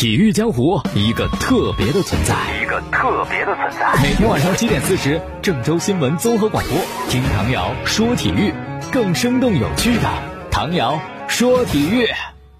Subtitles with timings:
[0.00, 4.02] 体育江湖一个特别的存在，一个特别的存在。
[4.02, 6.78] 每天晚上七点四十，郑州新闻综合广播，
[7.10, 8.54] 听唐瑶说体育，
[8.90, 10.10] 更生动有趣的
[10.50, 12.06] 唐瑶说体育。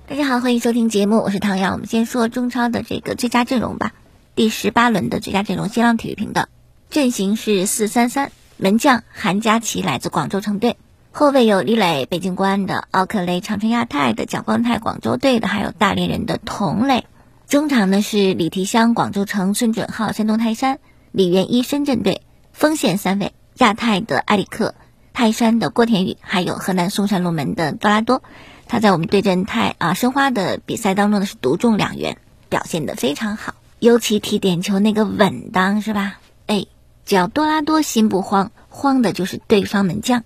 [0.07, 1.73] 大家好，欢迎收听节目，我是唐瑶。
[1.73, 3.93] 我们先说中超的这个最佳阵容吧。
[4.35, 6.47] 第十八轮的最佳阵容，新浪体育频道
[6.91, 10.77] 阵型是四三三，门将韩佳琪来自广州城队。
[11.11, 17.07] 后卫有李磊，北京国安的；奥克雷，长春亚泰的；蒋光泰，广州队的；还有大连人的童磊。
[17.51, 20.77] 中场呢是李提香，广州城；孙准浩，山东泰山；
[21.10, 22.22] 李元一，深圳队。
[22.52, 24.77] 锋线三位：亚太的埃里克，
[25.12, 28.22] 泰山的郭田雨，还有河南嵩山龙门的多拉多。
[28.68, 32.18] 他在我们对阵泰啊申花的比赛当中呢是独中两元，
[32.48, 36.20] 表现的非常好，尤其踢点球那个稳当是吧？
[36.46, 36.66] 哎，
[37.05, 40.22] 只要多拉多心不慌，慌的就是对方门将。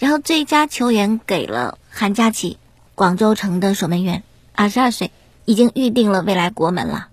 [0.00, 2.58] 然后最佳球员给了韩佳琪，
[2.96, 4.24] 广州城的守门员，
[4.56, 5.12] 二十二岁，
[5.44, 7.08] 已经预定了未来国门了，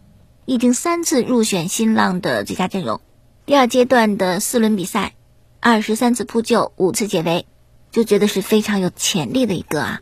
[0.46, 3.02] 已经三次入选新浪的最佳阵容。
[3.46, 5.14] 第二阶段的四轮比赛，
[5.60, 7.46] 二十三次扑救，五次解围，
[7.92, 10.02] 就觉得是非常有潜力的一个啊。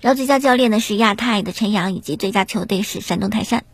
[0.00, 3.64] 然后最佳教练呢是亚太的陈阳，以及最佳球队是山东泰山。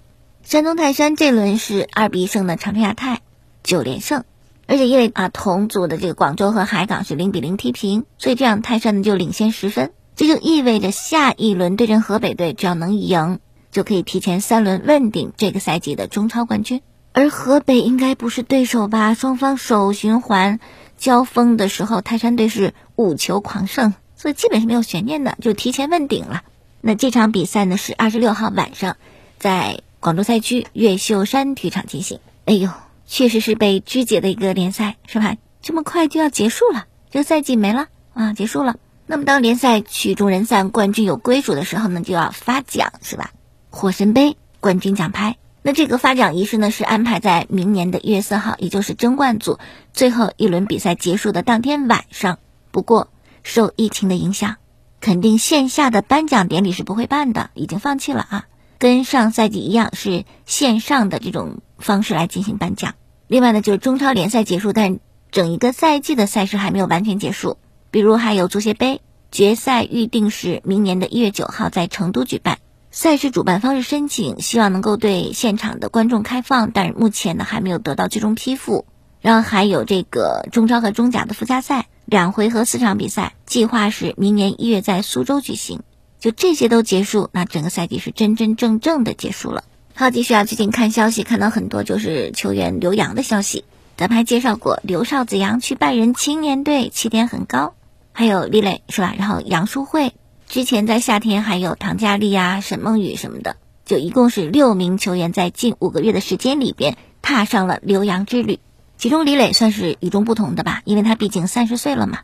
[0.42, 3.20] 山东泰山这轮是二比一胜的长春亚泰，
[3.62, 4.24] 九连胜。
[4.66, 9.92] 而且因为啊同组的这个广州和海港是零比零踢平，所以这样泰山呢就领先十分。
[10.16, 13.40] 这就意味着下一轮对阵河北队，只要能赢，
[13.72, 16.80] 就可以提前三轮问鼎这个赛季的中超冠军。
[17.12, 19.14] 而河北应该不是对手吧？
[19.14, 20.60] 双方首循环
[20.96, 26.42] 交锋的时候，泰山队是五球狂胜，所以基本是没有悬念的，就提前问鼎了。
[26.80, 28.96] 那这场比赛呢是二十六号晚上，
[29.38, 32.20] 在广州赛区越秀山体育场进行。
[32.44, 32.70] 哎呦！
[33.04, 35.36] 确实是被肢解的一个联赛，是吧？
[35.60, 38.76] 这么快就要结束了，这个赛季没了啊，结束了。
[39.06, 43.32] 那么当联赛曲终人散，冠军有归属的时候呢，就要发奖，是吧？
[43.72, 45.36] 火神杯冠军奖牌。
[45.62, 49.58] 那这个发奖仪式呢，是安排在明年的一月四号，也就是争冠组
[49.92, 52.38] 最后一轮比赛结束的当天晚上。
[52.70, 53.08] 不过
[53.42, 54.56] 受疫情的影响，
[55.00, 58.46] 肯定线下的颁奖典礼是不会办的，已经放弃了啊。
[58.78, 62.94] 跟上赛季一样，是线上的这种方式来进行颁奖。
[63.28, 64.98] 另外呢，就是中超联赛结束，但
[65.30, 67.56] 整一个赛季的赛事还没有完全结束。
[67.90, 72.58] 比如还有足协杯决赛，预定是明年的一月九号在成都举办。
[72.94, 78.84] 赛事主办方是申请，希望能够对现场的观众开放，但是目前呢还没有得到最终批复。
[79.22, 85.80] 然后还有这个中超和中甲的附加赛，两回合四场比赛，计划是明年一月在苏州举行。
[86.20, 89.64] 就这些都结束，那整个赛季是真真正正的结束了。
[89.94, 90.44] 好，继续啊！
[90.44, 93.64] 最近看消息，看到很多就是球员留洋的消息。
[93.96, 97.72] 咱们还介绍过刘少子阳去拜仁青年队，起点很高。
[98.12, 99.14] 还有李磊是吧？
[99.16, 100.12] 然后杨淑慧，
[100.52, 108.60] 之前在夏天还有唐佳丽啊、沈梦雨什么的，就一共是六名球员在近五个月的时间里边踏上了留洋之旅。
[108.98, 112.18] 其中李磊算是与众不同的吧，因为他毕竟三十岁了嘛，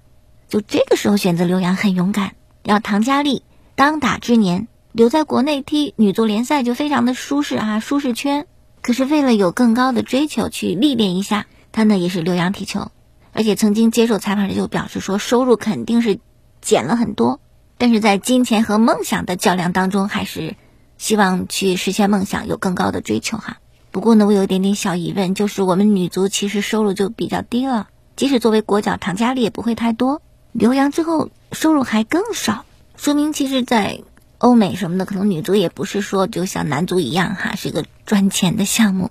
[0.46, 2.32] 就这个时候选择留洋很勇敢。
[2.64, 3.44] 然后唐佳丽
[3.74, 4.68] 当打之年。
[4.92, 8.46] 留在国内踢女足联赛就非常的舒适啊，舒适圈。
[8.82, 12.90] 可是为了有更高的追求，去历练一下，他呢也是留洋踢球，
[13.32, 16.18] 而且曾经接受采访时就表示说，收入肯定是
[16.60, 17.38] 减了很多，
[17.78, 20.56] 但是在金钱和梦想的较量当中，还是
[20.98, 23.58] 希望去实现梦想，有更高的追求哈。
[23.90, 30.20] 不过呢，我有一点点小疑问，就是我们女足其实收入就比较低了，即使作为国脚，唐佳丽也不会太多，
[30.52, 32.64] 留洋之后收入还更少，
[32.96, 34.00] 说明其实，在
[34.38, 39.10] 欧美什么的，可能女足也不是说就像男足一样哈，是一个赚钱的项目。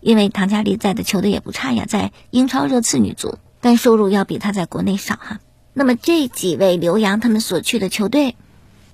[0.00, 5.40] 因为唐佳丽在的球队也不差呀，在英超热刺女足，但收入要比她在国内少哈。
[5.72, 8.36] 那么这几位刘洋他们所去的球队，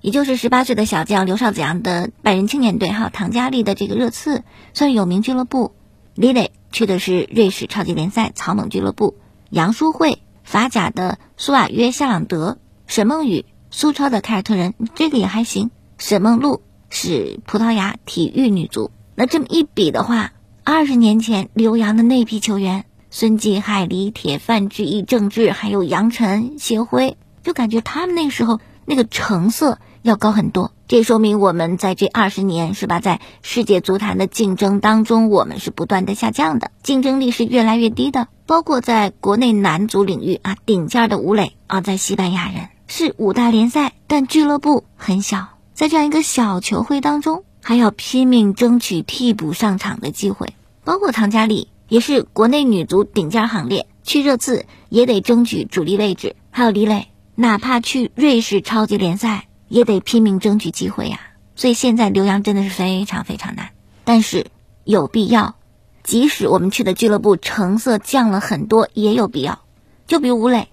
[0.01, 4.45] 也就是十八岁的小将刘少子阳的拜仁青年队，还有唐佳丽的这个热刺，
[4.75, 5.73] 算是有名俱乐部。
[6.15, 9.17] 李磊去的是瑞士超级联赛草蜢俱乐部，
[9.51, 13.45] 杨淑慧法甲的苏瓦约夏朗德，沈梦雨。
[13.69, 15.71] 苏超的凯尔特人，这个也还行。
[15.99, 18.91] 沈梦露是葡萄牙体育女足。
[19.15, 20.33] 那这么一比的话，
[20.65, 30.73] 二十年前刘洋的那批球员，孙继海、李铁、范志毅、郑智，还有杨晨、谢辉，就感觉他们那时候那个成色要高很多。
[30.89, 38.29] 这说明我们在这二十年是吧，在世界足坛的竞争当中，我们是不断的下降的，竞争力是越来越低的。
[38.47, 42.69] 包括在国内男足领域啊，顶尖的吴磊啊，在西班牙人。
[42.89, 50.55] 是五大联赛，但俱乐部很小，在这样一个小球会当中，还要拼命争取替补上场的机会。
[50.85, 56.37] 包括唐佳丽，也是国内女足顶尖行列，去热刺也得争取主力位置。
[56.51, 61.21] 还有李磊，哪怕去瑞士超级联赛，也得拼命争取机会呀。
[61.55, 63.71] 所以现在留洋真的是非常非常难。
[64.05, 64.47] 但是
[64.85, 65.57] 有必要。
[66.03, 69.65] 即使我们去的俱乐部成色降了很多，也有必要。
[70.07, 70.69] 就比如吴磊，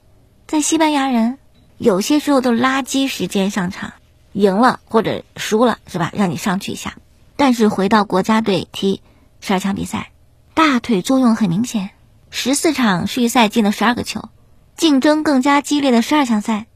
[0.46, 1.40] 在西班牙人
[1.80, 3.94] 有些时候都垃圾时间上场，
[4.34, 6.12] 赢了或者输了是吧？
[6.16, 6.98] 让你上去一下。
[7.36, 9.02] 但是回到国家队踢
[9.42, 10.12] 十二强比赛，
[10.54, 11.90] 大腿作用很明显。
[12.30, 14.30] 十四场世预赛进了十二个球，
[14.76, 16.68] 竞争更加激烈的十二强赛，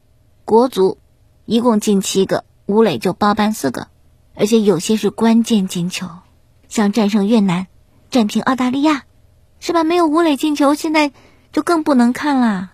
[0.44, 0.98] 国足
[1.44, 3.88] 一共进七个，吴磊就包办四个，
[4.34, 6.08] 而且有些是关键进球，
[6.68, 7.66] 像战胜越南。
[8.10, 9.04] 战平澳大利亚，
[9.60, 9.84] 是吧？
[9.84, 11.12] 没有吴磊进球，现在
[11.52, 12.70] 就更不能看了。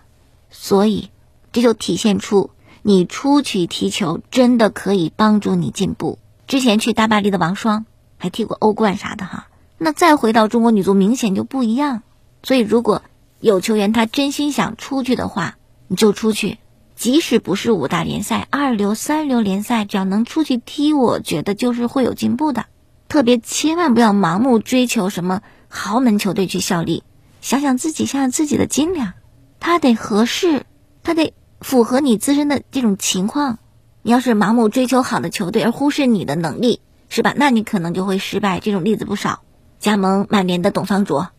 [0.49, 1.09] 所以，
[1.51, 2.51] 这就体现出
[2.83, 6.19] 你出去踢球真的可以帮助你进步。
[6.47, 7.85] 之前去大巴黎的王霜
[8.17, 9.47] 还踢过欧冠啥的哈，
[9.77, 12.03] 那再回到中国女足明显就不一样。
[12.43, 13.01] 所以，如果
[13.39, 15.57] 有球员他真心想出去的话，
[15.87, 16.57] 你就出去，
[16.95, 22.65] 即使不是五大联赛、二流、三流联赛，只要能出去踢，我觉得就是会有进步的。
[23.07, 27.03] 特别千万不要盲目追求什么豪门球队去效力，
[27.41, 29.13] 想想自己，想想自己的斤两，
[29.59, 30.65] 他得合适，
[31.03, 33.59] 他得符合你自身的这种情况。
[34.01, 36.79] 你要是盲目追求好的球队而忽视你的能力，
[37.09, 37.33] 是吧？
[37.35, 38.59] 那你可能就会失败。
[38.59, 39.41] 这种例子不少。
[39.79, 41.29] 加盟曼联的董方卓，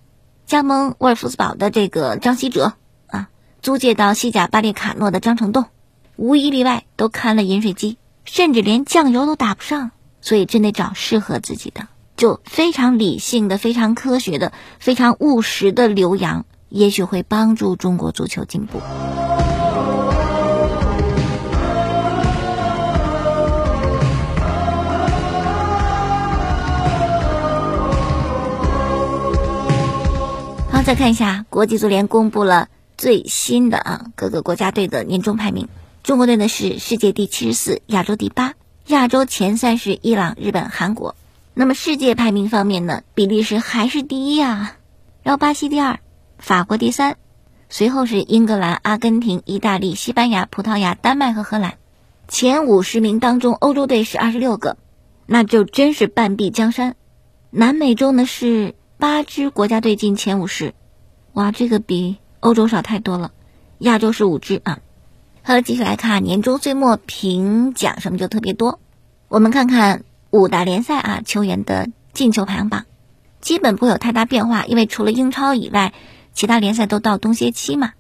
[0.46, 2.74] 加盟沃尔夫斯堡的这个张稀哲
[3.08, 3.28] 啊，
[3.62, 5.66] 租借到西甲巴列卡诺的张成栋，
[6.16, 9.90] 无一例外都看了饮水机，甚至连酱油都打不上。
[10.22, 11.86] 所以真得找适合自己的，
[12.16, 14.50] 就非常理性的、非常科学的、
[14.80, 18.80] 非常务实的留洋，也许会帮助中国足球进步。
[30.86, 35.66] 再看一下国际足联公布了最新的啊各个国家队的年终排名，
[36.04, 38.54] 中国队呢是世界第七十四，亚洲第八。
[38.86, 41.16] 亚洲前三是伊朗、日本、韩国，
[41.54, 43.02] 那么世界排名方面呢？
[43.16, 44.76] 比利时还是第一啊，
[45.24, 45.98] 然后巴西第二，
[46.38, 47.16] 法国第三，
[47.68, 51.78] 随后是英格兰、阿根廷、意大利、西班牙、葡萄牙、丹麦和荷兰。
[52.28, 54.76] 前五十名当中，欧洲队是二十六个，
[55.26, 56.94] 那就真是半壁江山。
[57.50, 60.72] 南美洲呢是八支国家队进前五十，
[61.34, 63.30] 哇，这个比欧洲少太多了。
[63.78, 64.78] 亚洲是五支啊。
[65.42, 68.80] 好了，继续来看年终岁末评奖什么就特别多。
[69.28, 72.86] 我们看看五大联赛啊球员的进球排行榜，
[73.42, 75.92] 基本不会有太大变化，因为除了英超以外，
[76.32, 77.92] 其他联赛都到冬歇期嘛。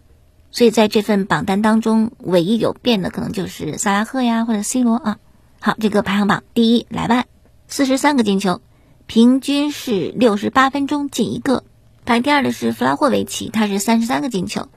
[0.50, 5.18] 所以在这份榜单当中，唯一有变的可能就是萨拉赫呀或者 C 罗啊。
[5.60, 7.26] 好，这个排行榜第一莱万
[7.68, 8.62] 四十三个进球，
[9.06, 11.62] 平均是六十八分钟进一个。
[12.04, 14.68] 排第二的是弗拉霍维奇，他是三十三个进球。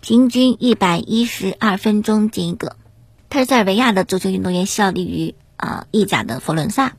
[0.00, 2.76] 平均一百一十二分钟进一个，
[3.30, 6.96] 他是塞尔维亚的足球运动员，效力于啊意甲的佛伦萨。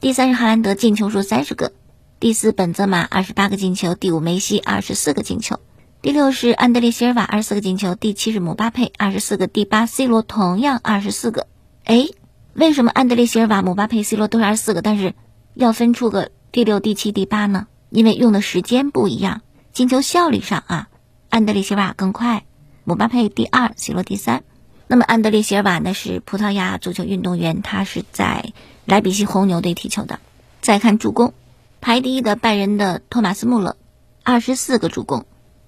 [0.00, 1.72] 第三是哈兰德，进球数三十个。
[2.18, 3.94] 第四本泽马二十八个进球。
[3.94, 5.60] 第五梅西二十四个进球。
[6.02, 7.94] 第六是安德烈席尔瓦二十四个进球。
[7.94, 9.46] 第七是姆巴佩二十四个。
[9.46, 11.46] 第八 C 罗同样二十四个。
[11.84, 12.08] 哎，
[12.52, 15.14] 为什么安德烈席尔瓦、姆巴佩、C 罗都是二十四个，但是
[15.54, 17.66] 要分出个第六、第七、第八呢？
[17.90, 20.88] 因为用的时间不一样，进球效率上啊。
[21.28, 22.44] 安德烈席尔瓦更快，
[22.84, 24.44] 姆巴佩第二，C 罗第三。
[24.86, 25.94] 那么安德烈席尔瓦呢？
[25.94, 28.52] 是葡萄牙足球运动员，他是在
[28.84, 30.20] 莱比锡红牛队踢球的。
[30.60, 31.32] 再看助攻，
[31.80, 33.76] 排第一的拜仁的托马斯穆勒，
[34.22, 35.24] 二十四个助攻。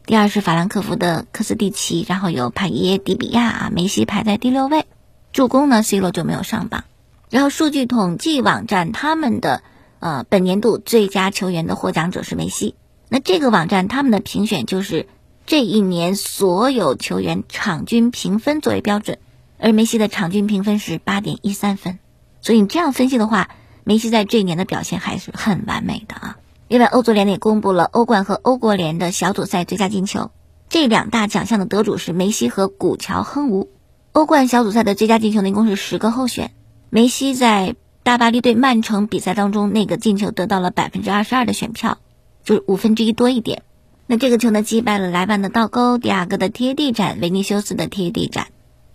[0.06, 4.84] 第二是法兰克福的科斯蒂奇，然后有帕耶、迪比亚啊，梅西排在第六位。
[5.32, 6.84] 助攻呢，C 罗就没有上榜。
[7.30, 9.62] 然后数据统计网站他们的
[10.04, 12.74] 呃本年度最佳球员的获奖者是梅西。
[13.08, 15.08] 那这个网站他们的评选就是。
[15.46, 19.18] 这一年所有球员场均评分作为标准，
[19.58, 21.98] 而梅西的场均评分是八点一三分，
[22.40, 23.50] 所以你这样分析的话，
[23.84, 26.38] 梅西在这一年的表现还是很完美的啊。
[26.66, 30.30] 另外，欧足联也公布了欧冠和欧国联的小组赛最佳进球，
[30.70, 33.68] 这两大奖项的得主是梅西和古乔亨吴。
[34.12, 36.52] 欧冠小组赛的最佳进球呢一共是十个候选，
[36.88, 41.96] 梅西在大巴黎对曼城比赛当中那个进球得到了百分之二十二的选票，
[42.44, 43.62] 就是五分之一多一点。
[44.06, 48.48] 那这个球呢，击败了莱万的倒钩，迪亚哥的贴地斩，维尼修斯的贴地斩。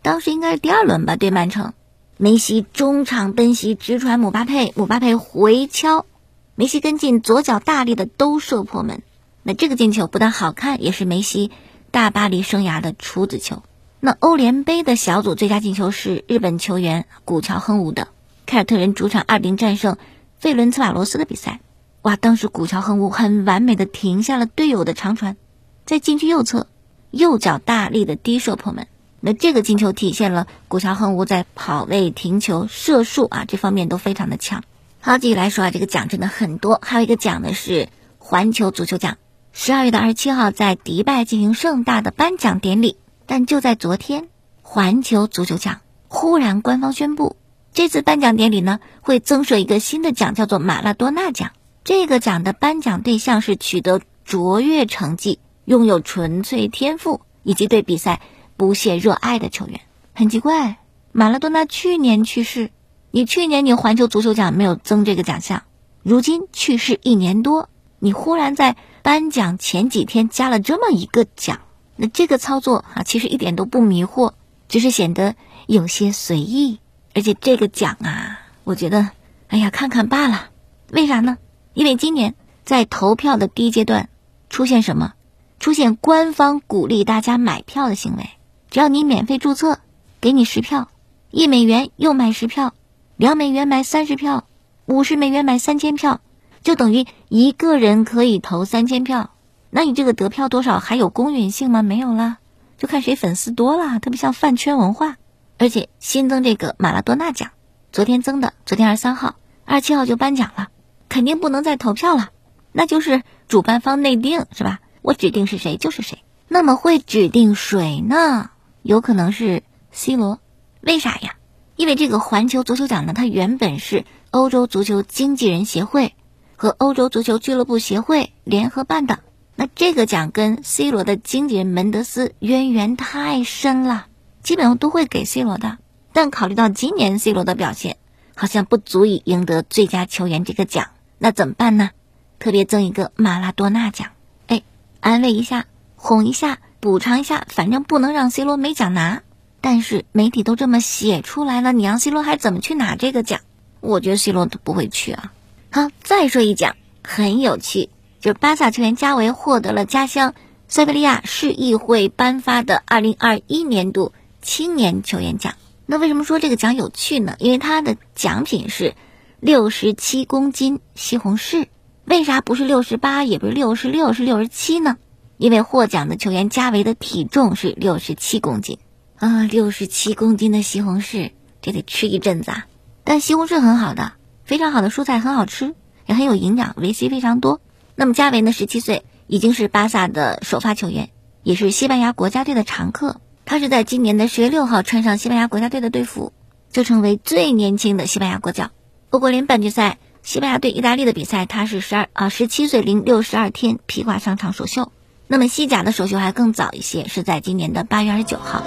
[0.03, 1.73] 当时应该是第二轮吧，对曼城。
[2.17, 6.05] 梅西中场奔袭，直传姆巴佩，姆巴佩回敲，
[6.53, 9.01] 梅西跟进，左脚大力的兜射破门。
[9.41, 11.49] 那这个进球不但好看，也是梅西
[11.89, 13.63] 大巴黎生涯的处子球。
[13.99, 18.09] 那欧联杯的小组最佳进球是日本球员古桥亨吾的，
[18.49, 19.95] 凯尔特人主场二零战胜
[20.39, 21.59] 费伦茨瓦罗斯的比赛。
[22.01, 22.15] 哇！
[22.15, 25.37] 当时古桥亨吾很完美的停下了队友的长传，
[25.85, 26.65] 在禁区右侧，
[27.11, 28.87] 右脚大力的低射破门。
[29.19, 34.63] 那这个进球体现了古桥亨吾在跑位、停球、射术啊这方面都非常的强。
[34.99, 39.17] 好，继续来说啊，这个奖真的很多，还有一个奖呢是环球足球奖。
[39.53, 44.27] 十二月的二十七号在迪拜进行盛大的颁奖典礼，但就在昨天，
[44.63, 47.35] 环球足球奖忽然官方宣布，
[47.73, 51.51] 这次颁奖典礼呢会增设一个新的奖，叫做马拉多纳奖。
[51.83, 58.21] 这个奖的颁奖对象是取得卓越成绩、拥有纯粹天赋以及对比赛
[58.57, 59.81] 不懈热爱的球员。
[60.13, 60.77] 很奇怪，
[61.11, 62.71] 马拉多纳去年去世。
[63.11, 65.63] 你去年你环球足球奖没有增这个奖项，
[66.03, 71.61] 如今去世一年多，你忽然在颁奖前几天加了这么一个奖，
[71.95, 74.33] 那这个操作啊，其实一点都不迷惑，
[74.67, 75.35] 只是显得
[75.65, 76.79] 有些随意。
[77.13, 79.09] 而且这个奖啊，我觉得，
[79.47, 80.49] 哎呀，看看罢了。
[80.91, 81.37] 为啥呢？
[81.73, 82.35] 因为今年
[82.65, 84.09] 在投票的第一阶段
[84.49, 85.13] 出现什么？
[85.59, 88.29] 出现官方鼓励大家买票的行为，
[88.69, 89.79] 只要你免费注册，
[90.21, 90.89] 给你十票，
[91.31, 92.73] 一美元又买十票。
[93.17, 94.45] 两美元买三十票，
[94.85, 96.21] 五十美元买三千票，
[96.63, 99.31] 就等于一个人可以投三千票。
[99.69, 101.83] 那你这个得票多少还有公允性吗？
[101.83, 102.37] 没有啦，
[102.77, 103.99] 就看谁粉丝多了。
[103.99, 105.17] 特别像饭圈文化，
[105.59, 107.51] 而且新增这个马拉多纳奖，
[107.91, 109.35] 昨天增的，昨天二十三号、
[109.65, 110.69] 二十七号就颁奖了，
[111.09, 112.29] 肯定不能再投票了，
[112.71, 114.79] 那就是主办方内定是吧？
[115.01, 116.23] 我指定是谁就是谁。
[116.47, 118.51] 那么会指定谁呢？
[118.83, 120.39] 有可能是 C 罗，
[120.79, 121.35] 为啥呀？
[121.75, 126.15] 因为这个环球足球奖呢，它原本是欧洲足球经纪人协会
[126.55, 129.19] 和欧洲足球俱乐部协会联合办的。
[129.55, 134.07] 那这个奖跟 C 罗的经纪人门德斯渊源太深了，
[134.49, 135.77] 基本上都会给 C 罗的。
[136.11, 137.97] 但考虑到今年 C 罗的表现
[138.35, 140.87] 好像不足以赢得最佳球员这个奖，
[141.19, 141.91] 那怎么办呢？
[142.39, 144.07] 特别赠一个马拉多纳奖，
[144.47, 144.63] 哎，
[145.01, 149.21] 安慰一下，哄一下，补偿一下，反正不能让 C 罗没奖拿。
[149.61, 153.41] 但是媒体都这么写出来了，你让 C 罗还怎么去拿这个奖？
[153.81, 155.31] 我觉得 C 罗都不会去啊。
[155.69, 160.33] 好，再说一奖，很有趣，就是巴萨球员加维获得了家乡
[160.67, 165.55] 塞维利亚市议会颁发的2021年度青年球员奖。
[165.85, 167.35] 那为什么说这个奖有趣呢？
[167.39, 168.95] 因为它的奖品是
[169.39, 171.67] 六十七公斤西红柿。
[172.05, 174.97] 为啥不是六十八，也不是六十六，是六十七呢？
[175.37, 178.79] 因为获奖的球员加维的体重是六十七公斤。
[179.15, 181.31] 啊，六十七公斤的西红柿，
[181.61, 182.67] 这得吃一阵子啊！
[183.03, 187.61] 但西红柿很好的，非常好的蔬菜，很好吃，也很有营养，维 C 非常多。
[187.95, 191.09] 那么加维呢，十七岁，已经是巴萨的首发球员，
[191.43, 193.19] 也是西班牙国家队的常客。
[193.49, 196.33] 他是在今年的十月六号穿上西班牙国家队的队服，
[196.71, 198.69] 就成为最年轻的西班牙国脚。
[199.09, 204.91] 欧国联半决赛，西班牙对意大利的比赛，他是十二啊十七岁零六十二天披挂上场首秀。
[205.25, 208.61] 那么西甲的首秀还更早一些，是在今年的八月二十九号。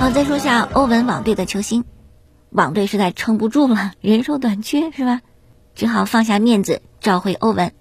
[0.00, 1.84] 好，再说下欧文网队的球星，
[2.50, 5.20] 网队实在撑不住了，人手短缺是吧？
[5.74, 7.72] 只好放下面子召回欧文，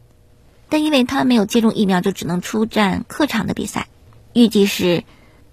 [0.68, 3.88] 但因为他没有接种疫苗，就只能出战客场的比赛，
[4.34, 5.04] 预计是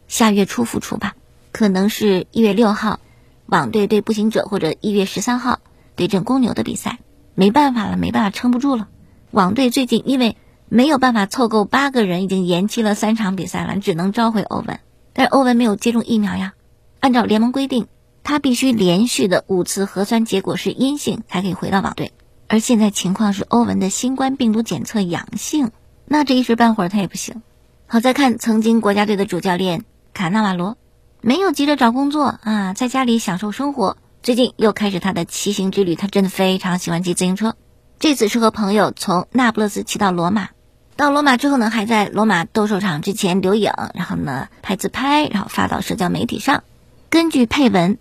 [0.08, 1.14] 下月初复出吧，
[1.52, 2.98] 可能是一月六号，
[3.46, 5.60] 网队对步行者或者一月十三号
[5.94, 6.98] 对阵公牛的比赛，
[7.34, 8.88] 没办法了，没办法撑不住了。
[9.30, 10.36] 网队最近因为
[10.68, 14.80] 没有办法凑够八个人，已经延期了三场比赛了，只能召回欧文，
[15.12, 16.54] 但是欧文没有接种疫苗呀。
[16.98, 17.86] 按照联盟规定，
[18.32, 22.14] 他必须连续的五次核酸结果是阴性才可以回到网队。
[22.48, 25.70] 而现在情况是欧文的新冠病毒检测阳性，
[26.06, 27.42] 那这一时半会儿他也不行。
[27.86, 29.84] 好，再看曾经国家队的主教练
[30.14, 30.78] 卡纳瓦罗，
[31.20, 33.98] 没有急着找工作啊，在家里享受生活。
[34.22, 37.54] 最近又开始他的骑行之旅，他真的非常喜欢骑自行车。
[37.98, 40.48] 这次是和朋友从那不勒斯骑到罗马，
[40.96, 46.64] 到罗马之后呢，还在罗马斗兽场之前留影，然后呢拍自拍，然后发到社交媒体上。
[47.10, 47.98] 根据配文，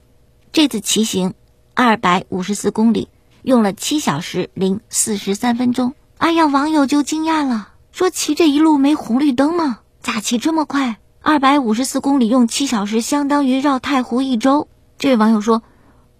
[0.54, 1.34] 这次骑行
[1.74, 3.08] 二百五十四公里，
[3.42, 5.94] 用了七小时零四十三分钟。
[6.18, 9.80] 哎呀，网友就惊讶了，说骑这一路没红绿灯吗？
[10.02, 10.98] 咋骑这么快？
[11.22, 14.68] 二百五十四公里用七小时，相当于绕太湖一周。
[14.98, 15.64] 这位网友说：“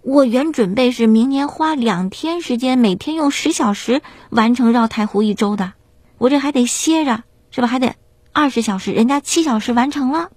[0.00, 5.74] 我原准备是明年花两天时间，每天用十小时完成绕太湖一周的，
[6.16, 7.66] 我这还得歇着，是吧？
[7.66, 7.96] 还得
[8.32, 10.30] 二十小时，人家七小时完成了。”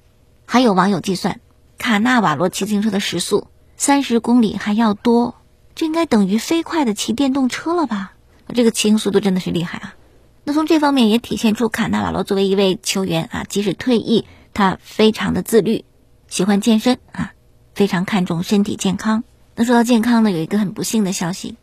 [0.45, 1.39] 还有网友计算。
[1.77, 3.47] 卡纳瓦罗骑自行车的时速
[3.77, 5.35] 三十公里还要多，
[5.75, 8.13] 这应该等于飞快的骑电动车了吧？
[8.53, 9.95] 这个骑行速度真的是厉害啊！
[10.43, 15.83] 那从这方面也体现出卡纳瓦罗作为一位球员啊，即使退役，他非常的自律，
[16.27, 17.33] 喜欢健身啊，
[17.73, 19.23] 非常看重身体健康。
[19.55, 21.57] 那说到健康呢，有一个很不幸的消息，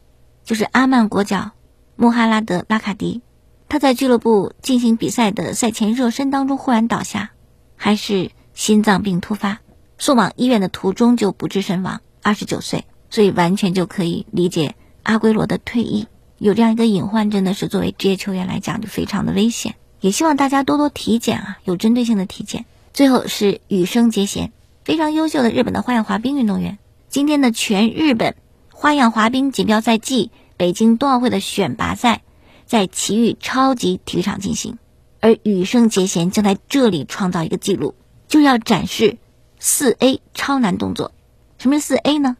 [0.44, 1.52] 就是阿曼国脚
[1.94, 3.22] 穆哈拉德拉卡迪，
[3.68, 7.30] 他在俱乐部进行比赛的赛前热身当中忽然倒下，
[7.76, 9.60] 还是心脏病突发，
[10.02, 16.08] 送往医院的途中就不治身亡，二十九岁，所以完全就可以理解阿圭罗的退役。
[16.38, 19.76] 有这样一个隐患，真的是作为职业球员来讲就非常的危险。
[20.00, 22.64] 也希望大家多多体检啊，有针对性的体检。
[22.92, 24.50] 最后是羽生结弦，
[24.84, 26.78] 非常优秀的日本的花样滑冰运动员。
[27.08, 28.34] 今天的全日本
[28.72, 32.22] 花样滑冰锦标赛暨北京冬奥会的选拔赛，
[32.66, 34.78] 在奇遇超级体育场进行，
[35.20, 37.94] 而羽生结弦将在这里创造一个记录，
[38.26, 39.18] 就要展示
[39.64, 41.12] 四 A 超难动作。
[41.56, 42.36] 什么是四 A 呢？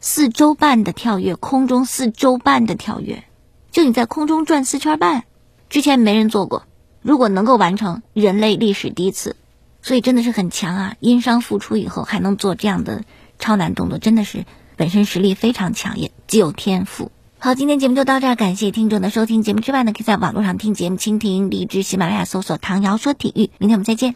[0.00, 3.22] 四周半的跳跃，空中四周半的跳跃。
[3.70, 5.22] 就你在空中转四圈半，
[5.70, 6.64] 之前没人做过。
[7.00, 9.36] 如果能够完成，人类历史第一次，
[9.82, 10.96] 所以真的是很强啊！
[10.98, 13.04] 因伤复出以后还能做这样的
[13.38, 17.12] 超难动作，真的是本身实力非常强，也极有天赋。
[17.38, 19.44] 好，今天节目就到这儿，感谢听众的收听。
[19.44, 23.50] 节目之外呢，可以在网络上听节目，蜻蜓、荔枝、喜马拉雅搜索“唐瑶说体育”。
[23.58, 24.12] 明天我们再见。